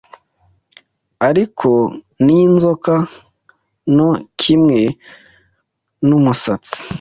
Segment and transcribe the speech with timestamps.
[1.27, 1.69] Ariko
[2.25, 2.93] n'inzoka
[3.93, 4.09] nto
[4.41, 4.79] kimwe
[6.07, 6.77] n'umusatsi